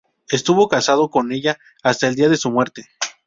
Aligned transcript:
Estuvo 0.31 0.67
casado 0.67 1.11
con 1.11 1.31
ella 1.31 1.59
hasta 1.83 2.07
el 2.07 2.15
día 2.15 2.27
de 2.27 2.35
su 2.37 2.49
muerte. 2.49 2.89